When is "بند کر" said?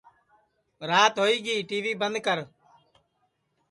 2.01-2.39